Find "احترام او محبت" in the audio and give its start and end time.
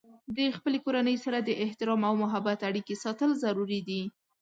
1.63-2.59